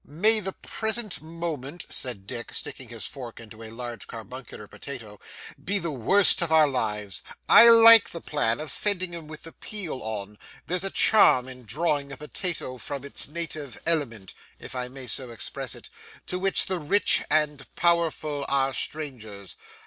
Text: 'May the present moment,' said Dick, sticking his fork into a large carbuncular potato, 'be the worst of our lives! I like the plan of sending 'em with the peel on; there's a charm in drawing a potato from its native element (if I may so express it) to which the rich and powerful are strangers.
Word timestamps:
'May 0.03 0.39
the 0.39 0.53
present 0.53 1.21
moment,' 1.21 1.85
said 1.89 2.25
Dick, 2.25 2.51
sticking 2.55 2.89
his 2.89 3.05
fork 3.05 3.39
into 3.39 3.61
a 3.61 3.69
large 3.69 4.07
carbuncular 4.07 4.67
potato, 4.67 5.19
'be 5.63 5.77
the 5.77 5.91
worst 5.91 6.41
of 6.41 6.51
our 6.51 6.65
lives! 6.67 7.21
I 7.47 7.69
like 7.69 8.09
the 8.09 8.19
plan 8.19 8.59
of 8.59 8.71
sending 8.71 9.13
'em 9.13 9.27
with 9.27 9.43
the 9.43 9.51
peel 9.51 9.99
on; 10.01 10.39
there's 10.65 10.83
a 10.83 10.89
charm 10.89 11.47
in 11.47 11.61
drawing 11.61 12.11
a 12.11 12.17
potato 12.17 12.79
from 12.79 13.03
its 13.05 13.27
native 13.27 13.79
element 13.85 14.33
(if 14.57 14.73
I 14.75 14.87
may 14.87 15.05
so 15.05 15.29
express 15.29 15.75
it) 15.75 15.87
to 16.25 16.39
which 16.39 16.65
the 16.65 16.79
rich 16.79 17.21
and 17.29 17.63
powerful 17.75 18.43
are 18.49 18.73
strangers. 18.73 19.55